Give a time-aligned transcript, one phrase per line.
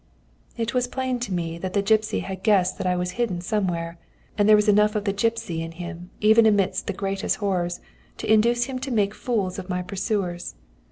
[0.57, 3.99] "It was plain to me that the gipsy had guessed that I was hidden somewhere,
[4.35, 7.79] and there was enough of the gipsy in him, even amidst the greatest horrors,
[8.17, 10.55] to induce him to make fools of my pursuers.